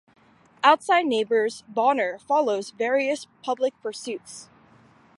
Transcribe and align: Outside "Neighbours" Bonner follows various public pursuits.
Outside 0.63 1.05
"Neighbours" 1.05 1.63
Bonner 1.67 2.17
follows 2.17 2.71
various 2.71 3.27
public 3.43 3.79
pursuits. 3.83 4.49